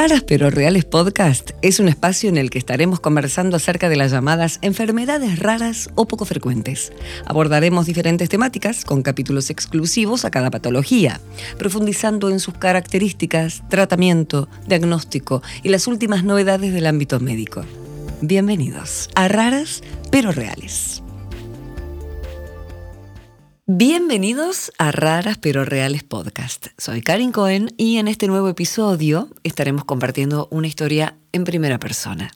[0.00, 4.12] Raras pero Reales Podcast es un espacio en el que estaremos conversando acerca de las
[4.12, 6.92] llamadas enfermedades raras o poco frecuentes.
[7.26, 11.20] Abordaremos diferentes temáticas con capítulos exclusivos a cada patología,
[11.58, 17.64] profundizando en sus características, tratamiento, diagnóstico y las últimas novedades del ámbito médico.
[18.20, 21.02] Bienvenidos a Raras pero Reales.
[23.70, 26.68] Bienvenidos a Raras pero Reales Podcast.
[26.78, 32.30] Soy Karin Cohen y en este nuevo episodio estaremos compartiendo una historia en primera persona.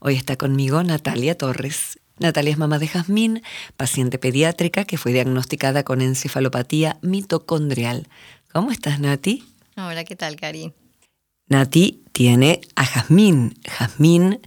[0.00, 1.98] Hoy está conmigo Natalia Torres.
[2.18, 3.42] Natalia es mamá de Jazmín,
[3.78, 8.06] paciente pediátrica que fue diagnosticada con encefalopatía mitocondrial.
[8.52, 9.42] ¿Cómo estás, Nati?
[9.78, 10.74] Hola, ¿qué tal, Karin?
[11.48, 13.54] Nati tiene a Jazmín.
[13.64, 14.40] Jazmín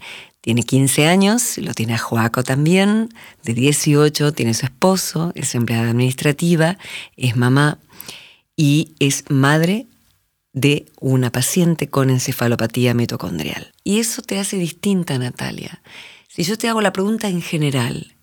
[0.48, 3.10] tiene 15 años, lo tiene a Joaco también,
[3.44, 6.78] de 18, tiene su esposo, es empleada administrativa,
[7.18, 7.80] es mamá
[8.56, 9.88] y es madre
[10.54, 13.74] de una paciente con encefalopatía mitocondrial.
[13.84, 15.82] Y eso te hace distinta, Natalia.
[16.30, 18.16] Si yo te hago la pregunta en general,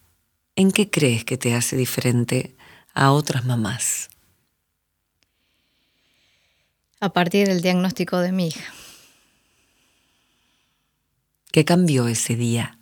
[0.56, 2.56] ¿en qué crees que te hace diferente
[2.94, 4.08] a otras mamás?
[7.00, 8.72] A partir del diagnóstico de mi hija.
[11.55, 12.80] ¿Qué cambió ese día?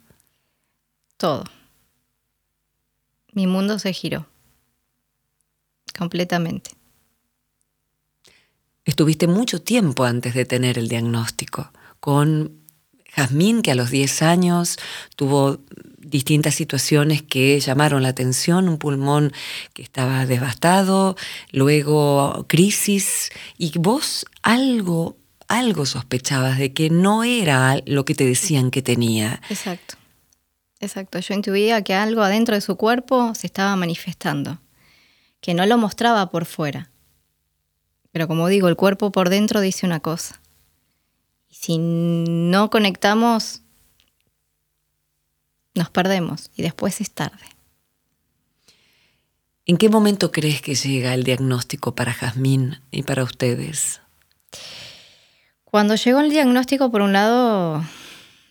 [1.18, 1.44] Todo.
[3.34, 4.26] Mi mundo se giró.
[5.98, 6.70] Completamente.
[8.86, 11.70] Estuviste mucho tiempo antes de tener el diagnóstico,
[12.00, 12.62] con
[13.10, 14.78] Jazmín, que a los 10 años
[15.16, 15.58] tuvo
[15.98, 19.34] distintas situaciones que llamaron la atención, un pulmón
[19.74, 21.14] que estaba devastado,
[21.50, 25.18] luego crisis, y vos algo
[25.52, 29.40] algo sospechabas de que no era lo que te decían que tenía.
[29.50, 29.96] Exacto.
[30.80, 31.18] Exacto.
[31.20, 34.58] Yo intuía que algo adentro de su cuerpo se estaba manifestando,
[35.40, 36.90] que no lo mostraba por fuera.
[38.10, 40.40] Pero como digo, el cuerpo por dentro dice una cosa.
[41.48, 43.60] Y si no conectamos,
[45.74, 47.44] nos perdemos y después es tarde.
[49.66, 54.00] ¿En qué momento crees que llega el diagnóstico para Jazmín y para ustedes?
[55.72, 57.82] Cuando llegó el diagnóstico, por un lado,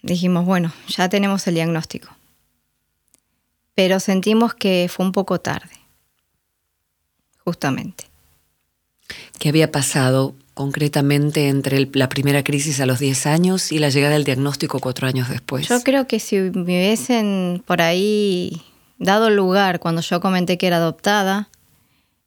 [0.01, 2.09] dijimos, bueno, ya tenemos el diagnóstico.
[3.75, 5.69] Pero sentimos que fue un poco tarde,
[7.45, 8.05] justamente.
[9.37, 14.13] ¿Qué había pasado concretamente entre la primera crisis a los 10 años y la llegada
[14.13, 15.69] del diagnóstico cuatro años después?
[15.69, 18.63] Yo creo que si me hubiesen por ahí
[18.97, 21.49] dado lugar cuando yo comenté que era adoptada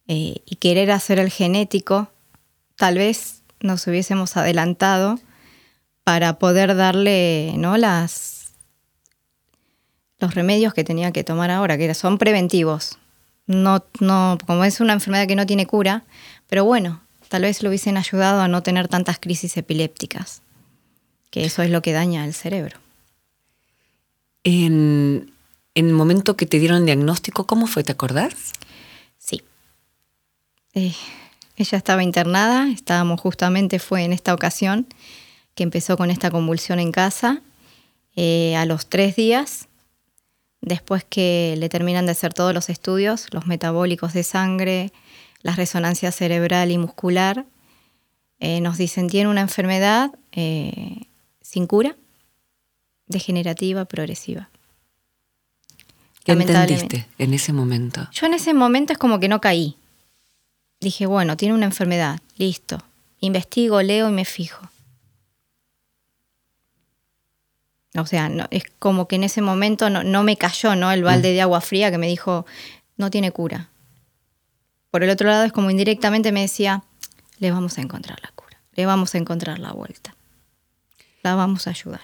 [0.06, 2.12] eh, y querer hacer el genético,
[2.76, 5.18] tal vez nos hubiésemos adelantado
[6.04, 7.76] para poder darle ¿no?
[7.76, 8.52] Las,
[10.18, 12.98] los remedios que tenía que tomar ahora, que son preventivos.
[13.46, 16.04] No, no, como es una enfermedad que no tiene cura,
[16.48, 20.42] pero bueno, tal vez lo hubiesen ayudado a no tener tantas crisis epilépticas,
[21.30, 22.78] que eso es lo que daña el cerebro.
[24.44, 25.32] En,
[25.74, 27.82] en el momento que te dieron el diagnóstico, ¿cómo fue?
[27.82, 28.52] ¿Te acordás?
[29.18, 29.42] Sí.
[30.74, 30.94] Eh,
[31.56, 34.86] ella estaba internada, estábamos justamente, fue en esta ocasión
[35.54, 37.42] que empezó con esta convulsión en casa.
[38.16, 39.68] Eh, a los tres días,
[40.60, 44.92] después que le terminan de hacer todos los estudios, los metabólicos de sangre,
[45.42, 47.44] la resonancia cerebral y muscular,
[48.40, 51.06] eh, nos dicen tiene una enfermedad eh,
[51.40, 51.96] sin cura,
[53.06, 54.48] degenerativa, progresiva.
[56.24, 58.08] ¿Qué entendiste en ese momento?
[58.12, 59.76] Yo en ese momento es como que no caí
[60.84, 62.82] dije, bueno, tiene una enfermedad, listo.
[63.20, 64.68] Investigo, leo y me fijo.
[67.96, 70.90] O sea, no, es como que en ese momento no, me cayó ¿no?
[70.90, 71.34] el balde mm.
[71.34, 72.44] de agua fría que me dijo,
[72.96, 73.68] no tiene cura.
[74.90, 76.82] Por el otro lado es como indirectamente me decía,
[77.38, 80.14] le vamos a encontrar la cura, le vamos a encontrar la vuelta,
[81.22, 82.02] la vamos a ayudar.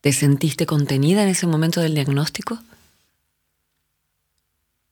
[0.00, 2.58] ¿Te sentiste contenida en ese momento del diagnóstico?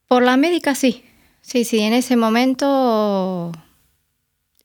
[0.07, 1.05] Por la médica sí,
[1.49, 3.53] Sí, sí, en ese momento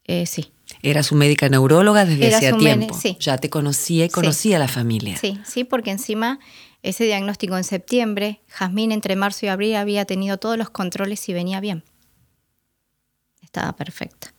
[0.04, 0.52] eh, sí.
[0.82, 2.94] Era su médica neuróloga desde hacía tiempo.
[2.94, 3.16] Sí.
[3.18, 5.16] Ya te conocía y conocía a la familia.
[5.16, 6.40] Sí, sí, porque encima
[6.82, 11.32] ese diagnóstico en septiembre, Jazmín entre marzo y abril había tenido todos los controles y
[11.32, 11.84] venía bien.
[13.40, 14.34] Estaba perfecta.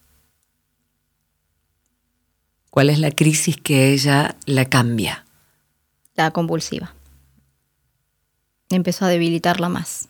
[2.69, 5.25] ¿Cuál es la crisis que ella la cambia?
[6.13, 6.93] La convulsiva.
[8.69, 10.09] Empezó a debilitarla más.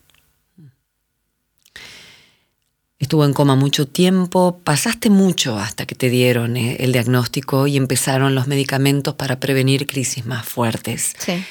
[2.98, 7.76] Estuvo en coma mucho tiempo, pasaste mucho hasta que te dieron eh, el diagnóstico y
[7.76, 11.14] empezaron los medicamentos para prevenir crisis más fuertes.
[11.18, 11.44] Sí.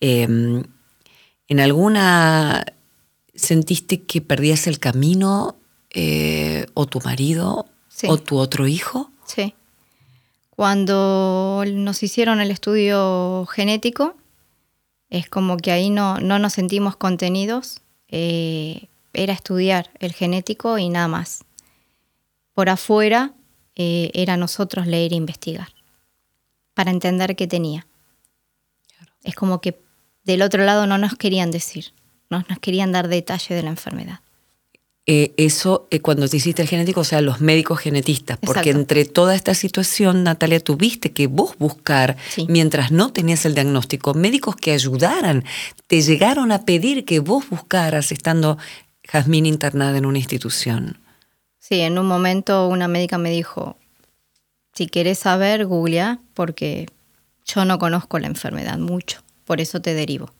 [0.00, 0.62] Em,
[1.48, 2.64] ¿En alguna
[3.34, 5.56] sentiste que perdías el camino
[5.90, 7.66] eh, o tu marido
[8.06, 9.10] o tu otro hijo?
[9.24, 9.54] Sí.
[10.50, 14.14] Cuando nos hicieron el estudio genético,
[15.08, 17.80] es como que ahí no, no nos sentimos contenidos.
[18.08, 21.44] Eh, era estudiar el genético y nada más.
[22.54, 23.32] Por afuera
[23.76, 25.68] eh, era nosotros leer e investigar
[26.74, 27.86] para entender qué tenía.
[29.22, 29.80] Es como que
[30.24, 31.92] del otro lado no nos querían decir,
[32.28, 34.20] no nos querían dar detalle de la enfermedad.
[35.06, 39.04] Eh, eso eh, cuando te hiciste el genético, o sea, los médicos genetistas, porque entre
[39.06, 42.16] toda esta situación, Natalia, tuviste que vos buscar,
[42.46, 45.44] mientras no tenías el diagnóstico, médicos que ayudaran,
[45.86, 48.58] te llegaron a pedir que vos buscaras estando
[49.10, 50.98] Jazmín internada en una institución.
[51.58, 53.76] Sí, en un momento una médica me dijo,
[54.72, 56.88] si querés saber, googlea, porque
[57.44, 60.32] yo no conozco la enfermedad mucho, por eso te derivo.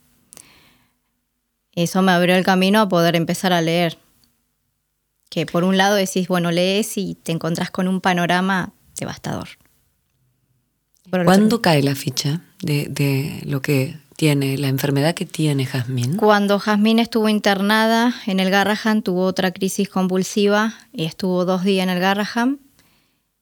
[1.75, 3.99] Eso me abrió el camino a poder empezar a leer.
[5.29, 9.49] Que por un lado decís, bueno, lees y te encontrás con un panorama devastador.
[11.11, 16.17] ¿Cuándo cae la ficha de, de, lo que tiene, la enfermedad que tiene Jazmín?
[16.17, 21.85] Cuando Jazmín estuvo internada en el Garrahan, tuvo otra crisis convulsiva y estuvo dos días
[21.85, 22.61] en el Garrahan,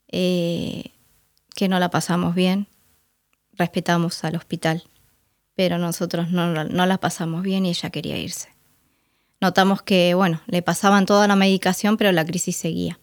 [0.07, 0.93] eh,
[1.57, 2.69] que no la pasamos bien
[3.59, 4.85] respetamos al hospital,
[5.55, 8.49] pero nosotros no, la pasamos bien y ella quería irse.
[9.41, 12.99] Notamos que, bueno, le pasaban toda la medicación, pero la crisis seguía.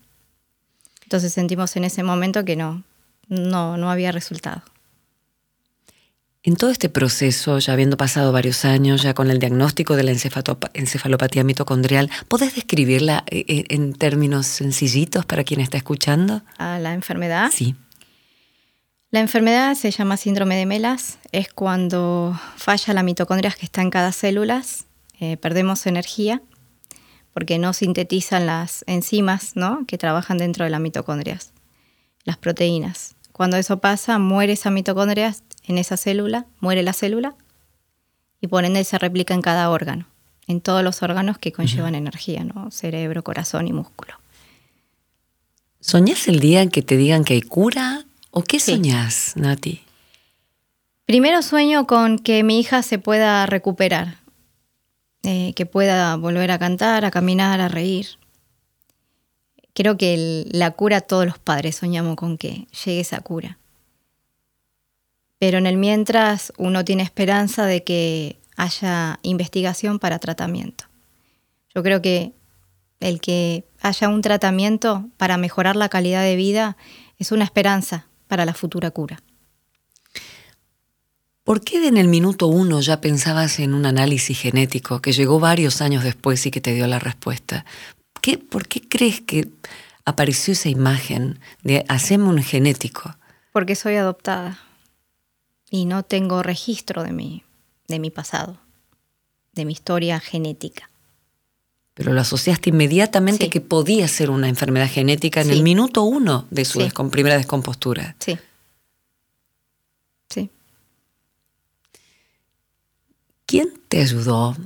[1.03, 2.83] Entonces sentimos en ese momento que no,
[3.27, 4.63] no, no había resultado.
[6.47, 10.11] En todo este proceso, ya habiendo pasado varios años, ya con el diagnóstico de la
[10.11, 16.43] encefalopatía mitocondrial, ¿podés describirla eh, eh, en términos sencillitos para quien está escuchando?
[16.59, 17.49] ¿A la enfermedad?
[17.51, 17.73] Sí.
[19.09, 23.89] La enfermedad se llama síndrome de Melas, es cuando falla la mitocondria que está en
[23.89, 24.61] cada célula,
[25.19, 26.43] eh, perdemos energía
[27.33, 29.83] porque no sintetizan las enzimas ¿no?
[29.87, 31.39] que trabajan dentro de la mitocondria,
[32.23, 33.15] las proteínas.
[33.31, 35.35] Cuando eso pasa, muere esa mitocondria
[35.67, 37.35] en esa célula, muere la célula
[38.41, 40.07] y por ende se replica en cada órgano,
[40.47, 42.71] en todos los órganos que conllevan energía, ¿no?
[42.71, 44.13] cerebro, corazón y músculo.
[45.79, 48.05] ¿Soñás el día en que te digan que hay cura
[48.37, 49.81] ¿O qué soñás, Nati?
[51.05, 54.17] Primero sueño con que mi hija se pueda recuperar,
[55.23, 58.19] eh, que pueda volver a cantar, a caminar, a reír.
[59.73, 63.57] Creo que la cura todos los padres soñamos con que llegue esa cura.
[65.39, 70.85] Pero en el mientras uno tiene esperanza de que haya investigación para tratamiento.
[71.73, 72.33] Yo creo que
[72.99, 76.77] el que haya un tratamiento para mejorar la calidad de vida
[77.17, 79.21] es una esperanza para la futura cura.
[81.43, 85.81] ¿Por qué en el minuto uno ya pensabas en un análisis genético que llegó varios
[85.81, 87.65] años después y que te dio la respuesta?
[88.21, 89.49] ¿Qué, ¿Por qué crees que
[90.05, 93.15] apareció esa imagen de hacemos un genético?
[93.51, 94.57] Porque soy adoptada
[95.69, 97.43] y no tengo registro de mi,
[97.87, 98.57] de mi pasado,
[99.53, 100.89] de mi historia genética.
[101.95, 106.65] Pero lo asociaste inmediatamente que podía ser una enfermedad genética en el minuto uno de
[106.65, 108.17] su primera descompostura.
[108.19, 108.37] Sí.
[110.29, 110.49] Sí.
[113.45, 114.57] ¿Quién te ayudó?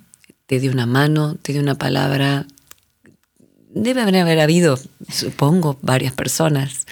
[0.47, 1.35] ¿Te dio una mano?
[1.35, 2.47] ¿Te dio una palabra?
[3.69, 6.87] Debe haber habido, supongo, varias personas.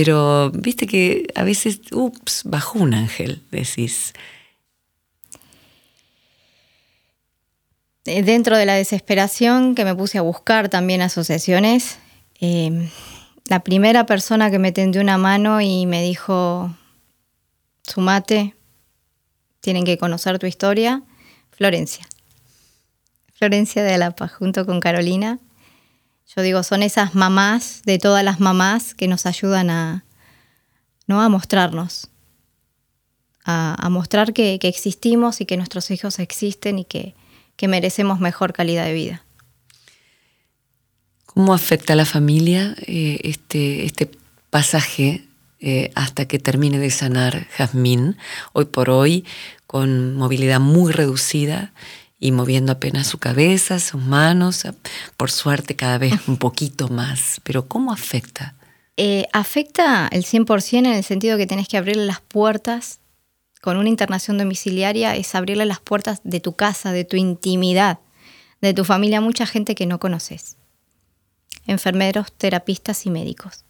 [0.00, 4.14] Pero viste que a veces, ups, bajó un ángel, decís.
[8.04, 11.98] Eh, dentro de la desesperación que me puse a buscar también asociaciones,
[12.38, 12.88] em,
[13.46, 16.72] la primera persona que me tendió una mano y me dijo,
[17.82, 18.54] sumate,
[19.60, 21.02] tienen que conocer tu historia,
[21.50, 22.06] Florencia.
[23.34, 25.40] Florencia de Alapa, junto con Carolina.
[26.36, 30.04] Yo digo, son esas mamás de todas las mamás que nos ayudan a,
[31.06, 31.20] ¿no?
[31.22, 32.08] a mostrarnos,
[33.44, 37.14] a, mostrar que existimos y que nuestros hijos existen y que,
[37.58, 39.22] que merecemos mejor calidad de vida.
[41.26, 44.10] ¿Cómo afecta a la familia eh, este, este
[44.50, 45.24] pasaje
[45.60, 48.16] eh, hasta que termine de sanar Jazmín,
[48.52, 49.24] hoy por hoy,
[49.66, 51.72] con movilidad muy reducida
[52.18, 54.66] y moviendo apenas su cabeza, sus manos,
[55.16, 57.40] por suerte cada vez un poquito más?
[57.44, 58.54] Pero ¿cómo afecta?
[58.96, 63.00] Eh, afecta el 100% en el sentido que tenés que abrirle las puertas
[63.60, 67.98] con una internación domiciliaria es abrirle las puertas de tu casa, de tu intimidad,
[68.60, 70.56] de tu familia a mucha gente que no conoces.
[71.66, 73.64] Enfermeros, terapistas y médicos,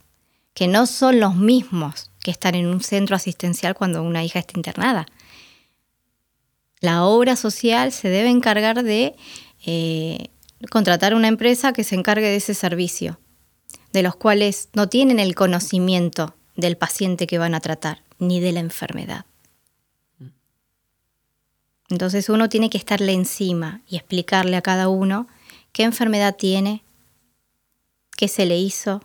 [0.54, 4.52] que no son los mismos que están en un centro asistencial cuando una hija está
[4.56, 5.06] internada.
[6.80, 9.16] La obra social se debe encargar de
[9.66, 10.28] eh,
[10.70, 13.18] contratar una empresa que se encargue de ese servicio,
[13.92, 18.52] de los cuales no tienen el conocimiento del paciente que van a tratar, ni de
[18.52, 19.24] la enfermedad.
[21.90, 25.26] Entonces uno tiene que estarle encima y explicarle a cada uno
[25.72, 26.84] qué enfermedad tiene,
[28.16, 29.02] qué se le hizo,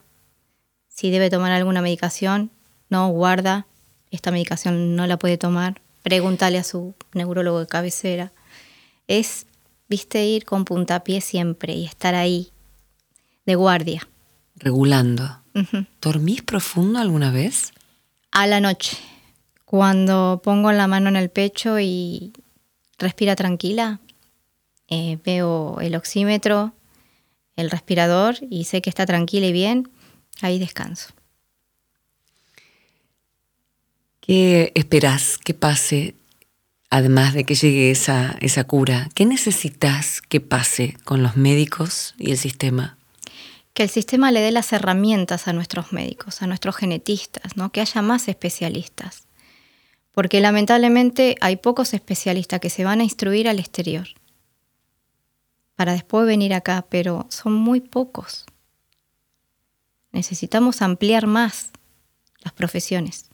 [0.89, 2.51] si debe tomar alguna medicación,
[2.89, 3.67] no, guarda,
[4.11, 8.31] esta medicación no la puede tomar, pregúntale a su neurólogo de cabecera.
[9.07, 9.47] Es,
[9.89, 12.51] viste, ir con puntapié siempre y estar ahí,
[13.45, 14.07] de guardia.
[14.55, 15.41] Regulando.
[16.01, 17.73] ¿Dormís profundo alguna vez?
[18.31, 18.97] A la noche,
[19.65, 22.33] cuando pongo la mano en el pecho y
[22.97, 23.99] respira tranquila,
[24.87, 26.73] eh, veo el oxímetro,
[27.55, 29.89] el respirador y sé que está tranquila y bien,
[30.41, 31.13] ahí descanso.
[34.25, 36.15] ¿Qué esperas que pase,
[36.89, 39.09] además de que llegue esa, esa cura?
[39.15, 42.97] ¿Qué necesitas que pase con los médicos y el sistema?
[43.73, 47.73] Que el sistema le dé las herramientas a nuestros médicos, a nuestros genetistas, ¿no?
[47.73, 49.23] que haya más especialistas.
[50.13, 54.07] Porque lamentablemente hay pocos especialistas que se van a instruir al exterior
[55.75, 58.45] para después venir acá, pero son muy pocos.
[60.13, 61.71] Necesitamos ampliar más
[62.39, 63.32] las profesiones.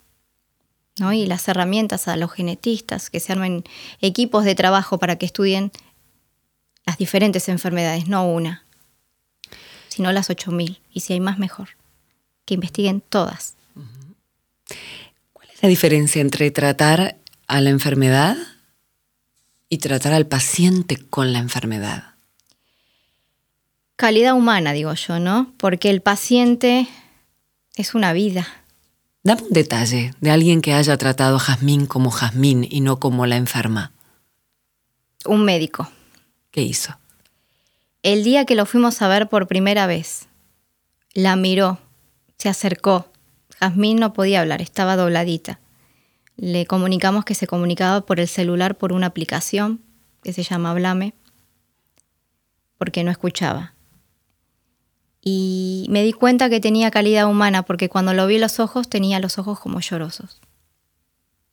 [1.00, 3.64] Y las herramientas a los genetistas, que se armen
[4.02, 5.72] equipos de trabajo para que estudien
[6.86, 8.64] las diferentes enfermedades, no una,
[9.88, 10.80] sino las 8.000.
[10.92, 11.70] Y si hay más, mejor.
[12.46, 13.56] Que investiguen todas.
[15.34, 18.36] ¿Cuál es la diferencia entre tratar a la enfermedad
[19.70, 22.16] y tratar al paciente con la enfermedad?
[23.96, 25.54] Calidad humana, digo yo, ¿no?
[25.58, 26.88] Porque el paciente
[27.76, 28.59] es una vida
[29.22, 33.26] Dame un detalle de alguien que haya tratado a Jazmín como Jazmín y no como
[33.26, 33.92] la enferma.
[35.26, 35.92] Un médico.
[36.52, 36.98] ¿Qué hizo?
[38.02, 40.30] El día que lo fuimos a ver por primera vez,
[41.14, 41.80] la miró,
[42.38, 43.12] se acercó.
[43.60, 45.60] Jazmín no podía hablar, estaba dobladita.
[46.38, 49.82] Le comunicamos que se comunicaba por el celular por una aplicación
[50.24, 51.14] que se llama Hablame,
[52.78, 53.74] porque no escuchaba
[55.22, 59.20] y me di cuenta que tenía calidad humana porque cuando lo vi los ojos tenía
[59.20, 60.40] los ojos como llorosos.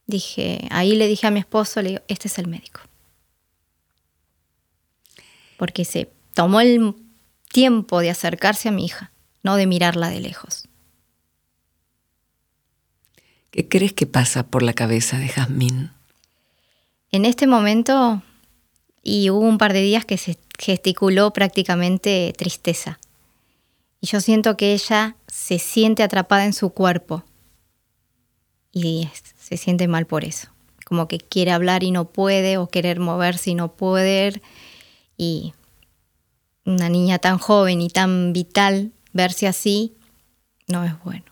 [0.06, 2.80] Dije, ahí le dije a mi esposo, le digo, este es el médico.
[5.56, 6.94] Porque se tomó el
[7.50, 9.10] tiempo de acercarse a mi hija,
[9.42, 10.68] no de mirarla de lejos.
[13.50, 15.90] ¿Qué crees que pasa por la cabeza de Jazmín?
[17.10, 18.22] En este momento,
[19.02, 23.00] y hubo un par de días que se gesticuló prácticamente tristeza
[24.06, 27.24] y yo siento que ella se siente atrapada en su cuerpo
[28.70, 30.46] y se siente mal por eso.
[30.84, 34.42] Como que quiere hablar y no puede, o querer moverse y no poder.
[35.16, 35.54] Y
[36.64, 39.96] una niña tan joven y tan vital, verse así,
[40.68, 41.24] no es bueno.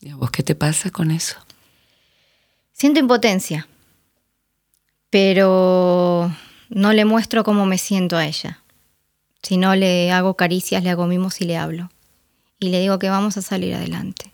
[0.00, 1.36] ¿Y a vos qué te pasa con eso?
[2.72, 3.68] Siento impotencia,
[5.10, 6.34] pero
[6.70, 8.64] no le muestro cómo me siento a ella.
[9.44, 11.88] Si no le hago caricias, le hago mimos y le hablo.
[12.60, 14.32] Y le digo que vamos a salir adelante.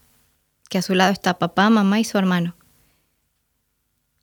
[0.69, 2.57] Que a su lado está papá, mamá y su hermano.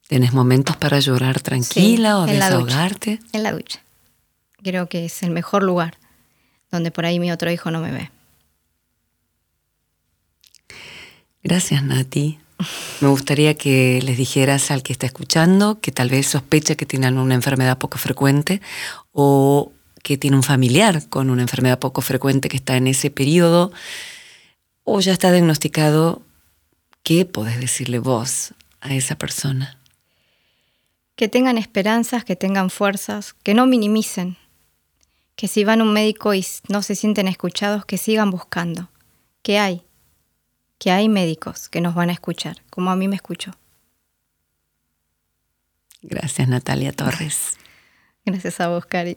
[0.08, 3.20] ¿Tienes momentos para llorar tranquila o en desahogarte?
[3.32, 3.82] La en la ducha.
[4.62, 5.98] Creo que es el mejor lugar
[6.74, 8.12] donde por ahí mi otro hijo no me ve.
[11.44, 12.40] Gracias, Nati.
[13.02, 17.18] Me gustaría que les dijeras al que está escuchando que tal vez sospecha que tienen
[17.18, 18.62] una enfermedad poco frecuente
[19.12, 19.73] o
[20.04, 23.72] que tiene un familiar con una enfermedad poco frecuente que está en ese periodo,
[24.84, 26.22] o ya está diagnosticado,
[27.04, 29.80] ¿qué podés decirle vos a esa persona?
[31.16, 34.38] Que tengan esperanzas, que tengan fuerzas, que no minimicen,
[35.36, 38.90] que si van a un médico y no se sienten escuchados, que sigan buscando,
[39.42, 39.84] que hay,
[40.80, 43.52] que hay médicos que nos van a escuchar, como a mí me escuchó.
[46.02, 47.58] Gracias, Natalia Torres.
[48.26, 49.16] Gracias a vos, Cari.